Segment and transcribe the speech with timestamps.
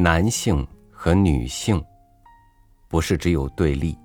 [0.00, 1.84] 男性和女性
[2.88, 3.98] 不是只有对立，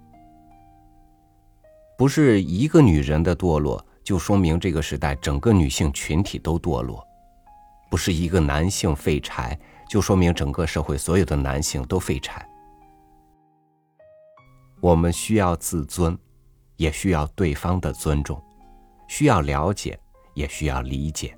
[1.98, 7.02] 不是一个女人的堕落就说明这个时代整个女性群体都堕落，
[7.90, 9.58] 不是一个男性废柴
[9.90, 12.46] 就说明整个社会所有的男性都废柴。
[14.82, 16.18] 我们需要自尊，
[16.76, 18.44] 也需要对方的尊重，
[19.08, 19.98] 需要了解，
[20.34, 21.38] 也需要理解。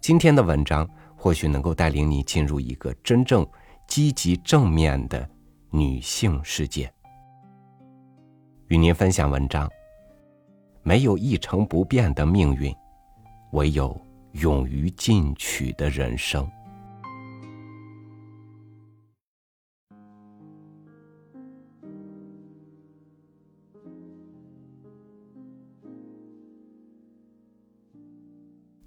[0.00, 0.90] 今天的文章。
[1.22, 3.46] 或许能够带领你进入一个真正
[3.86, 5.30] 积极正面的
[5.70, 6.92] 女性世界。
[8.66, 9.70] 与您分享文章：
[10.82, 12.74] 没有一成不变的命运，
[13.52, 13.96] 唯有
[14.32, 16.44] 勇于进取的人生。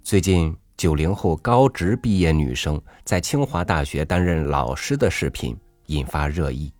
[0.02, 0.54] 最近。
[0.76, 6.70] 九零后高职毕业女生在清华大学担任老师的视频引发热议。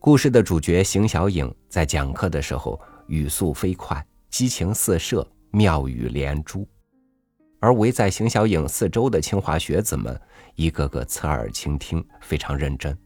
[0.00, 6.66] 故事的主角邢小颖在讲课的时候语速飞快，激情四射，妙语连珠，
[7.60, 10.20] 而围在邢小颖四周的清华学子们
[10.56, 12.96] 一个个侧耳倾听，非常认真。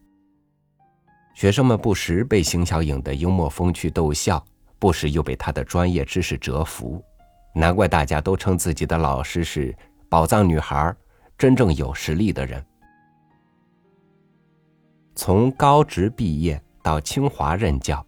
[1.35, 4.43] 学生们不时被邢小颖的幽默风趣逗笑，
[4.79, 7.03] 不时又被她的专业知识折服。
[7.53, 9.75] 难怪大家都称自己的老师是
[10.07, 10.95] “宝藏女孩”，
[11.37, 12.63] 真正有实力的人。
[15.15, 18.05] 从高职毕业到清华任教，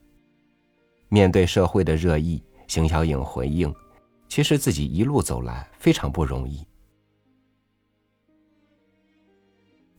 [1.10, 3.74] 面对社会的热议，邢小颖回应
[4.30, 6.66] ：“其实自己一路走来非常不容易。”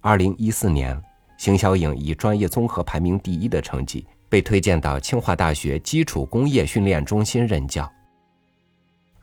[0.01, 1.01] 二零一四年，
[1.39, 7.91] 邢小颖以专业综合排名第一的成绩被推荐到清华大学基础工业训练中心任教。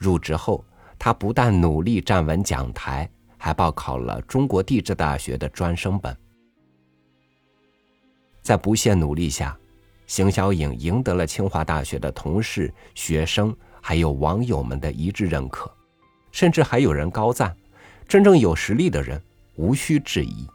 [0.02, 0.66] 入职后，
[0.98, 3.08] 他不但努力站稳讲台，
[3.38, 6.18] 还报考了中国地质大学的专升本。
[8.42, 9.56] 在不懈努力下，
[10.08, 15.72] 邢小颖赢得了清华大学的同事、学生还有网友们的一致认可，
[16.32, 17.56] 甚至还有人高赞
[18.10, 19.22] ：“真正有实力的人，
[19.56, 20.48] 无需质疑。”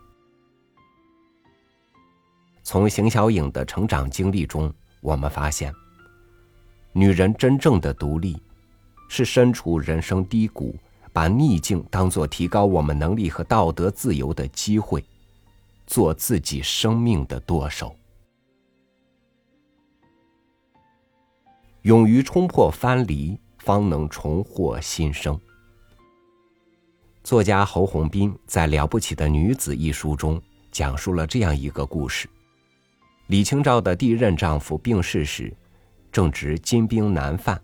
[2.65, 5.73] 从邢小颖的成长经历中，我们发现，
[6.93, 8.37] 女人真正的独立。
[9.09, 10.75] 是身处人生低谷，
[11.12, 15.05] 把逆境当作提高我们能力和道德自由的机会，
[15.87, 17.94] 做自己生命的舵手，
[21.83, 25.38] 勇于冲破藩篱，方能重获新生。
[27.23, 30.41] 作家侯鸿斌在《了不起的女子》一书中
[30.71, 32.28] 讲述了这样一个故事：
[33.28, 35.53] 李清照的第一任丈夫病逝时，
[36.12, 37.61] 正值金兵南犯。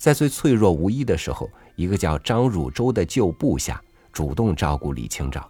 [0.00, 1.46] 在最脆弱无依的时候，
[1.76, 3.78] 一个叫张汝舟的旧部下
[4.10, 5.46] 主动照顾李清照。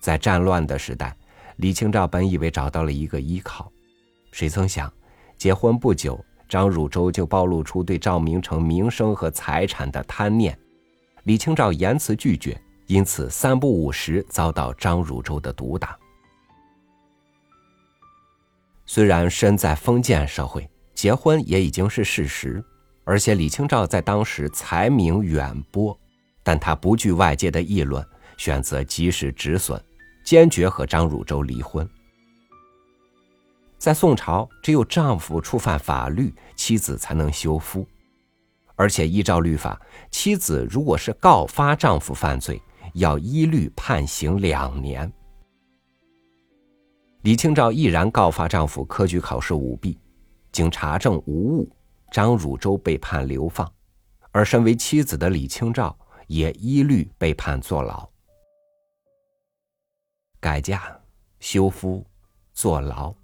[0.00, 1.16] 在战乱的时代，
[1.58, 3.70] 李清照本以为找到了一个依靠，
[4.32, 4.92] 谁曾想，
[5.38, 6.18] 结婚不久，
[6.48, 10.58] 张汝舟就暴露出对赵明诚名声和财产的贪念。
[11.22, 15.96] 李清照严词拒绝，因此三不五时遭到张汝舟的毒打。
[18.86, 22.64] 虽然身在封建社会，结婚也已经是事实。
[23.10, 25.98] 而且李清照在当时才名远播，
[26.44, 28.06] 但她不惧外界的议论，
[28.36, 29.82] 选择及时止损，
[30.22, 31.84] 坚决和张汝舟离婚。
[33.78, 37.84] 在宋朝，只有丈夫触犯法律，妻子才能休夫，
[38.76, 39.76] 而且依照律法，
[40.12, 42.62] 妻子如果是告发丈夫犯罪，
[42.94, 45.12] 要一律判刑两年。
[47.22, 49.98] 李清照毅然告发丈夫科举考试舞弊，
[50.52, 51.68] 经查证无误。
[52.10, 53.70] 张汝舟被判流放，
[54.32, 58.08] 而身为妻子的李清照也一律被判坐牢。
[60.40, 60.98] 改嫁、
[61.38, 62.04] 休夫、
[62.52, 63.14] 坐牢。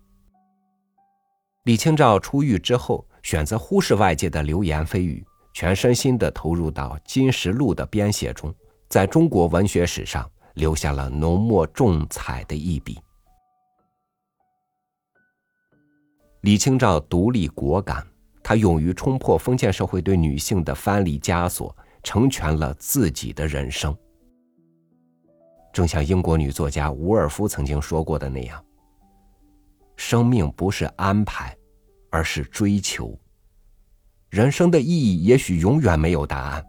[1.64, 8.54] 李清照出狱之后，选择忽视外界的流言蜚语，全身心的投入到《金石录》的编写中，
[8.88, 13.00] 在中国文学史上留下了浓墨重彩的一笔。
[16.42, 18.06] 李清照独立果敢。
[18.48, 23.92] 她勇于冲破封建社会对女性的藩篱枷锁，成全了自己的人生。
[25.72, 28.64] 正像英国女作家伍尔夫曾经说过的那样
[29.98, 31.56] ：“生命不是安排，
[32.08, 33.18] 而是追求。
[34.30, 36.64] 人生的意义也许永远没有答案，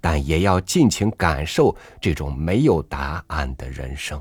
[0.00, 4.20] 但也要尽情感受这种没有答案的人生。”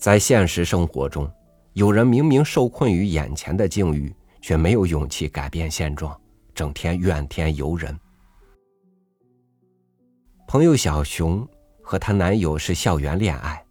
[0.00, 1.30] 在现实生活中，
[1.74, 4.10] 有人明明受困于眼前的境遇，
[4.40, 6.18] 却没有勇气改变现状，
[6.54, 7.94] 整天怨天尤人，
[10.48, 11.46] 朋友小熊
[11.82, 13.62] 和她男友是校园恋爱，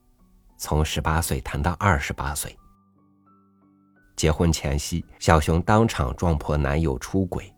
[0.55, 2.55] 从十八岁谈到二十八岁。
[4.15, 7.51] 结婚前夕，小熊当场撞破男友出轨。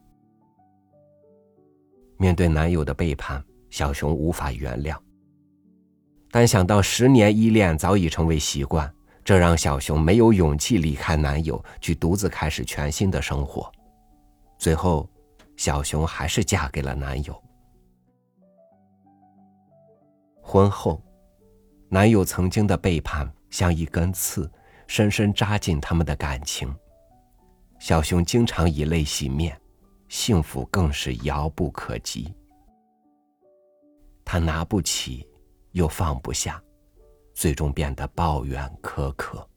[2.16, 4.96] 面对男友的背叛，小熊无法原谅。
[6.32, 8.92] 但想到十年依恋早已成为习惯，
[9.24, 13.72] 这让小熊没有勇气离开男友，去独自开始全新的生活。
[14.58, 15.10] 最后，
[15.58, 17.44] 小熊还是嫁给了男友。
[20.42, 21.04] 婚后，
[21.90, 24.50] 男友曾经的背叛像一根刺。
[24.88, 26.76] 深深扎进他们的感情。
[27.80, 29.58] 小熊经常以泪洗面，
[30.10, 32.36] 幸福更是遥不可及。
[34.26, 35.26] 他拿不起，
[35.72, 36.62] 又放不下，
[37.34, 39.48] 最终变得抱怨苛刻。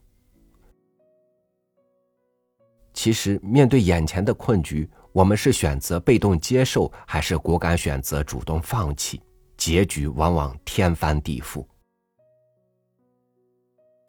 [2.93, 9.21] 其实，面对眼前的困局，我们是选择被动接受，还是果敢选择主动放弃？
[9.57, 11.65] 结局往往天翻地覆。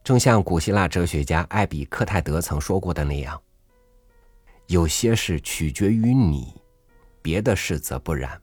[0.03, 3.41] 正像古希腊哲学家艾比克泰德曾说过的那样
[4.67, 6.53] ：“有些事取决于你，
[7.21, 8.39] 别的事则不然。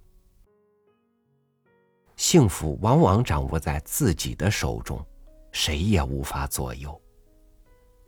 [2.22, 5.04] 幸福往往掌握在自己的手中，
[5.50, 7.02] 谁也无法左右。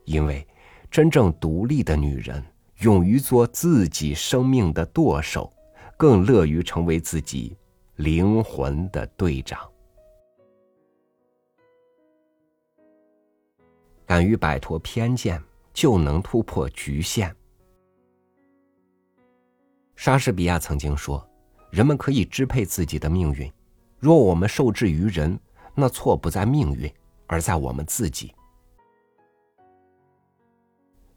[0.05, 0.47] 因为
[0.89, 2.41] 真正独立的女人，
[2.79, 5.53] 勇于做自己生命的舵手，
[5.97, 7.57] 更乐于成为自己
[7.97, 9.69] 灵魂的队长。”
[14.07, 17.35] 敢于摆脱偏见，就能突破局限。
[19.97, 21.29] 莎士比亚曾经说
[21.73, 23.53] ：“人们可以支配自己的命运，
[24.05, 25.41] 若我们受制于人，
[25.75, 26.93] 那错不在命运，
[27.27, 28.35] 而在我们自己。”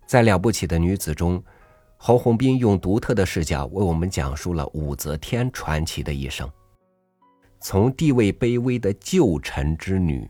[0.07, 1.43] 在《了不起的女子》中，
[1.97, 6.49] 侯鸿斌用独特的视角为我们讲述了武则天传奇的一生，
[7.59, 10.25] 从地位卑微的旧臣之女。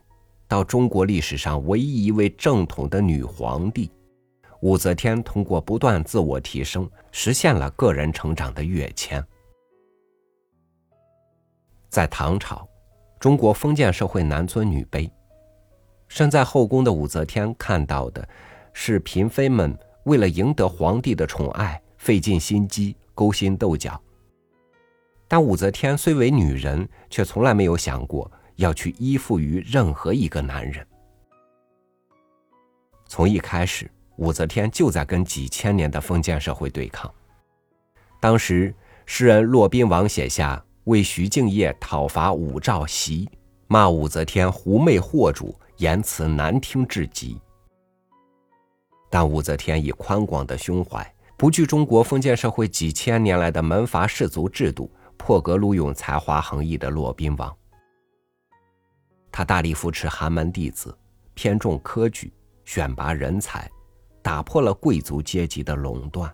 [0.48, 3.92] 到中国历史上唯一一位正统的女皇帝，
[4.62, 9.24] 武则天通过不断自我提升，实现了个人成长的跃迁。
[11.98, 12.70] 在唐朝，
[13.20, 15.10] 中国封建社会男尊女卑，
[16.08, 18.30] 身在后宫的武则天看到的
[18.72, 24.00] 是嫔妃们为了赢得皇帝的宠爱，费尽心机，勾心斗角。
[25.28, 28.32] 但武则天虽为女人，却从来没有想过。
[28.58, 30.86] 要去依附于任何一个男人。
[33.08, 37.12] 从一开始，武则天就在跟几千年的封建社会对抗。
[38.20, 38.72] 当时，
[39.08, 43.28] 诗人骆宾王写下为徐敬业讨伐武曌檄，
[43.68, 47.38] 骂武则天狐媚惑主，言辞难听至极。
[49.10, 57.54] 但武则天以宽广的胸怀，不惧中国封建社会几千年来的门阀士族制度，破格录用才华横溢的骆宾王。
[59.30, 60.98] 他大力扶持寒门弟子，
[61.34, 62.32] 偏重科举，
[62.64, 63.70] 选拔人才，
[64.22, 66.34] 打破了贵族阶级的垄断。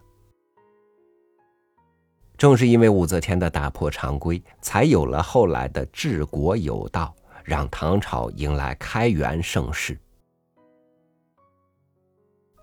[2.44, 9.98] 正是因为武则天的打破常规，才有了后来的治国有道，让唐朝迎来开元盛世。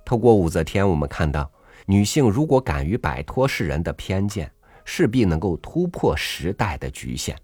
[0.05, 1.51] 透过武则天，我们看到，
[1.87, 4.53] 女性如果敢于摆脱世人的偏见，
[4.85, 7.35] 势必能够突破时代的局限。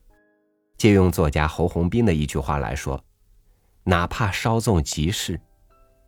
[0.77, 3.03] 借用作家侯鸿斌的一句话来说
[3.83, 5.41] ：“哪怕稍纵即逝，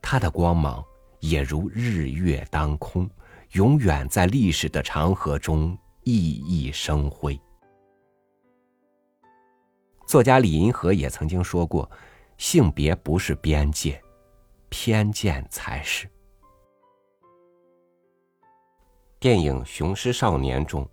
[0.02, 0.85] 他的光芒
[1.21, 3.09] 也如日月当空，
[3.52, 5.75] 永远在历史的长河中
[6.09, 7.38] 熠熠生辉。”
[10.07, 11.88] 作家李银河也曾经说过
[12.38, 14.03] ：“性别不是边界，
[14.71, 16.09] 偏见才是。”
[19.21, 20.88] 电影《雄狮少年》中，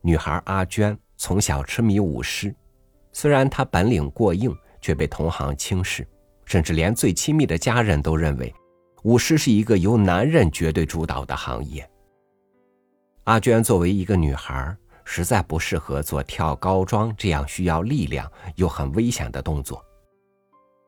[0.00, 2.52] 女孩阿娟从小痴迷舞狮。
[3.12, 6.06] 虽然她本领过硬，却被同行轻视，
[6.44, 8.52] 甚至连最亲密的家人都认为，
[9.04, 11.88] 舞狮是一个由男人绝对主导的行业。
[13.28, 19.84] 阿娟作为一个女孩，实在不适合做跳高桩这样需要力量又很危险的动作。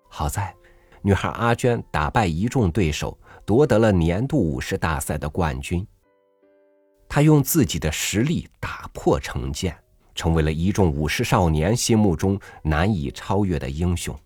[0.09, 0.57] 好在，
[1.03, 5.87] 女孩阿娟打败一众对手，夺得了年度舞狮大赛的冠军。
[7.11, 9.77] 她用自己的实力打破成见。
[10.15, 14.19] 成为了一众武士少年心目中难以超越的英雄。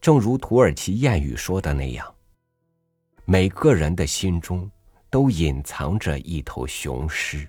[0.00, 2.14] 正如土耳其谚语说的那样
[3.24, 4.70] ：“每个人的心中
[5.12, 7.46] 都隐藏着一头雄狮。”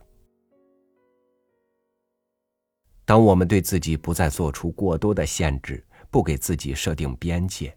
[3.06, 7.72] 当我们对自己不再做出过多的限制，不给自己设定边界；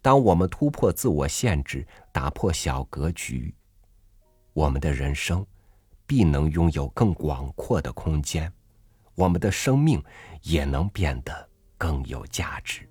[0.00, 3.54] 当我们突破自我限制，打破小格局，
[4.52, 5.44] 我们的人生。
[6.04, 8.52] 必能拥有更广阔的空间，
[9.14, 10.02] 我们的生命
[10.42, 12.86] 也能变得更有价值。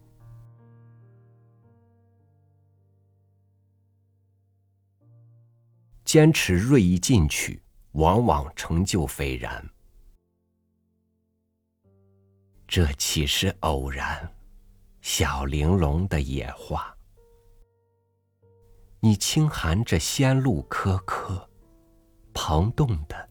[6.11, 7.63] 坚持锐意进取，
[7.93, 9.65] 往往成就斐然。
[12.67, 14.29] 这岂是偶然？
[15.01, 16.93] 小玲珑的野花，
[18.99, 21.49] 你轻含着仙露颗颗，
[22.33, 23.29] 蓬动的，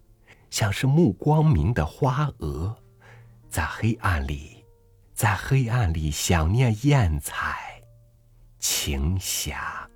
[0.49, 2.75] 像是目光明的花蛾，
[3.51, 4.65] 在黑暗里，
[5.13, 7.83] 在黑暗里想念艳彩，
[8.59, 9.90] 晴霞。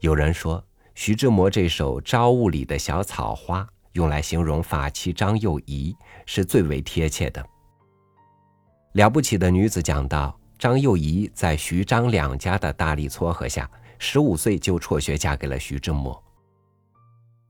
[0.00, 0.64] 有人说，
[0.94, 3.62] 徐志摩这首《朝雾里的小草花》
[3.92, 7.44] 用来形容法妻张幼仪是最为贴切的。
[8.92, 16.22] 了不起的女子讲到，张幼仪在徐张两家的大力撮合下，十五岁就辍学嫁给了徐志摩。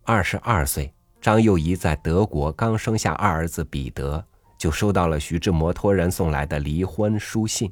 [0.04, 0.90] 二十二岁，
[1.20, 4.24] 张幼仪在德国刚生下二儿子彼得，
[4.56, 7.70] 就收到了徐志摩托人送来的离婚书信。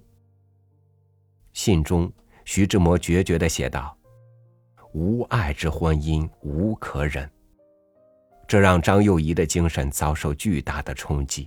[1.54, 2.12] 信中，
[2.44, 3.95] 徐志摩决绝的写道。
[4.96, 7.30] 无爱之婚姻无可忍，
[8.48, 11.46] 这让张幼仪的精神遭受巨大的冲击。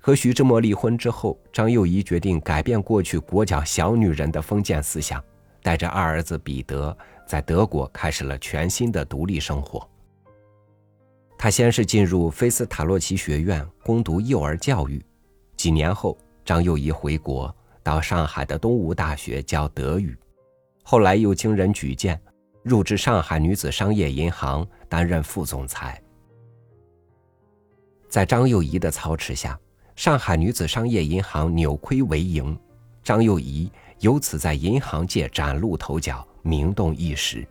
[0.00, 5.22] 和徐志摩离婚之后，张幼仪决定改变过去裹脚小女人的封建思想，
[5.62, 9.88] 带着二儿子彼得在德国开始了全新的独立生活。
[11.38, 15.00] 他先是进入菲斯塔洛奇学院攻读幼儿教育，
[15.56, 20.18] 几年后，张幼仪回国到上海的东吴大学教德语。
[20.90, 22.20] 后来又经人举荐，
[22.64, 26.02] 入职上海女子商业银行担任副总裁。
[28.08, 29.56] 在张幼仪的操持下，
[29.94, 32.58] 上海女子商业银行扭亏为盈，
[33.04, 33.70] 张幼仪
[34.00, 37.46] 由此在银行界崭露头角，名动一时。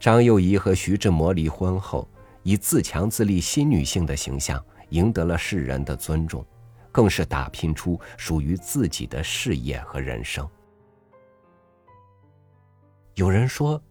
[0.00, 2.08] 张幼仪和徐志摩离婚后，
[2.42, 6.42] 以自强自立新女性的形象赢得了世人的尊重，
[6.90, 10.48] 更是打拼出属于自己的事业和人生。
[13.14, 13.82] 有人说，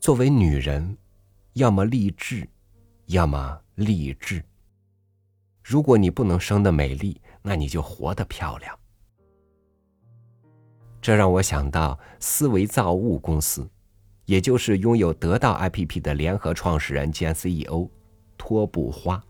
[0.00, 0.96] 作为女人，
[1.52, 2.48] 要么励志，
[3.06, 4.42] 要么励志。
[5.62, 8.78] 如果你不能生得美丽，那你就活得漂亮。
[11.02, 13.68] 这让我想到思维造物公司，
[14.24, 17.88] 也就是拥有得到 APP 的联合创始人兼 CEO
[18.38, 19.22] 托布花。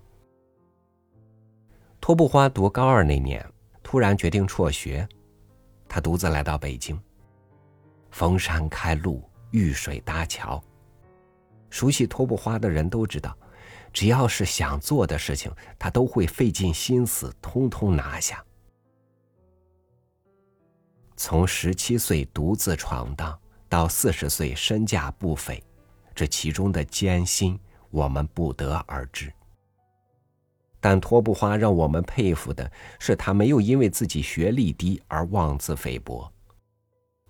[2.00, 3.45] 托布花读高二那年，
[3.83, 5.06] 突然决定辍学，
[5.88, 6.97] 他独自来到北京。
[8.16, 10.58] 逢山开路，遇水搭桥。
[11.68, 13.37] 熟悉托布花的人都知道，
[13.92, 18.42] 只要是想做的事情，他都会费尽心思，通通拿下。
[21.14, 25.62] 从十七岁独自闯荡到四十岁身价不菲，
[26.14, 29.30] 这其中的艰辛，我们不得而知。
[30.80, 36.32] 但托布花让我们佩服的是，他没有因为自己学历低而妄自菲薄。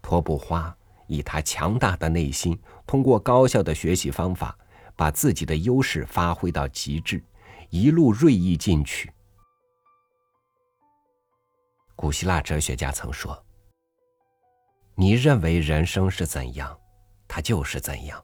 [0.02, 0.75] 托布花
[1.06, 4.56] 以他强大的内心，通过高效的学习方法，
[4.94, 7.22] 把自己的优势发挥到极致，
[7.70, 9.10] 一路锐意进取。
[11.94, 13.42] 古希腊哲学家曾说
[14.94, 16.78] ：“你认为人生是怎样，
[17.26, 18.22] 它就是怎样。”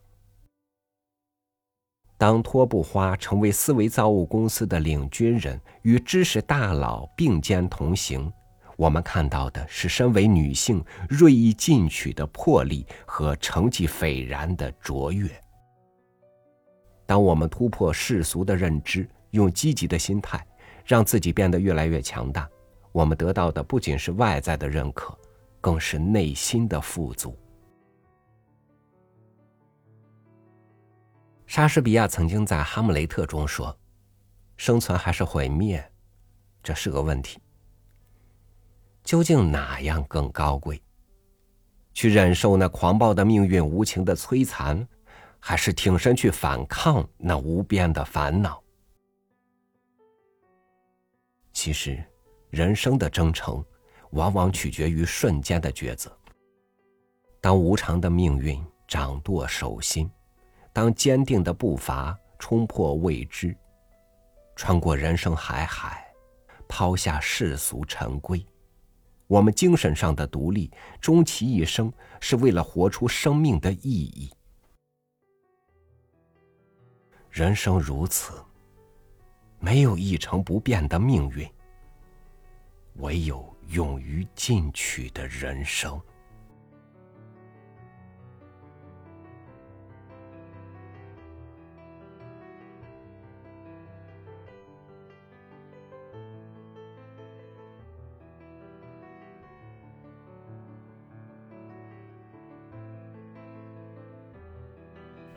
[2.19, 8.33] 当托布花成为思维造物公司的领军人，与知识大佬并肩同行。
[8.83, 15.31] 我们看到的是身为女性锐意进取的魄力和成绩斐然的卓越。
[17.07, 20.45] 当我们突破世俗的认知，用积极的心态
[20.85, 22.51] 让自己变得越来越强大，
[22.91, 25.17] 我们得到的不仅是外在的认可，
[25.61, 27.39] 更是内心的富足。
[31.47, 33.79] 莎士比亚曾经在《哈姆雷特》中说
[34.59, 35.89] ：“生存还是毁灭，
[36.65, 37.39] 这是个问题。”
[39.05, 40.83] 究竟哪样更高贵？
[41.95, 44.89] 去忍受那狂暴的命运无情的摧残，
[45.39, 48.63] 还是挺身去反抗那无边的烦恼？
[51.53, 52.03] 其实，
[52.49, 53.63] 人生的征程，
[54.13, 56.11] 往往取决于瞬间的抉择。
[57.41, 60.11] 当无常的命运掌舵手心，
[60.73, 63.55] 当坚定的步伐冲破未知，
[64.57, 66.07] 穿过人生海海，
[66.67, 68.45] 抛下世俗尘归。
[69.33, 70.71] 我们精神上的独立，
[71.01, 74.31] 终其一生是为了活出生命的意义。
[77.31, 78.35] 人生如此，
[79.59, 81.49] 没有一成不变的命运，
[82.97, 85.99] 唯有勇于进取的人生。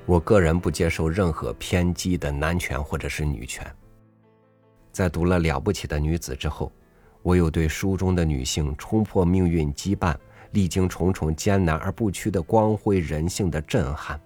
[0.08, 3.66] 我个人不接受任何偏激的男权或者是女权。
[4.92, 6.72] 在读了《了不起的女子》之后，
[7.24, 10.16] 我有对书中的女性冲破命运羁绊、
[10.52, 14.22] 历经重重艰难而不屈的光辉人性的震撼。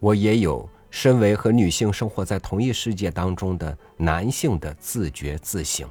[0.00, 5.88] 我也有身为和女性生活在同一世界当中的男性的自觉自省。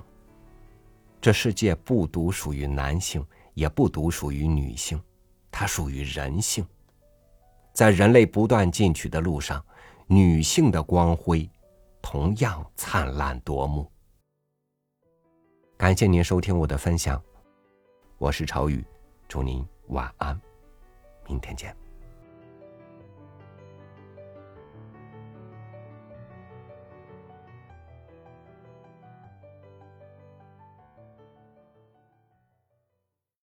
[1.22, 5.00] 这世界不独属于男性，也不独属于女性，
[5.52, 6.66] 它属于人性。
[7.74, 9.64] 在人类不断进取的路上，
[10.08, 11.50] 女性的光辉。
[12.06, 13.90] 同样灿烂夺目。
[15.78, 17.24] 感谢您收听我的分享，
[18.18, 18.86] 我是朝雨，
[19.26, 20.40] 祝您晚安，
[21.26, 21.83] 明天见。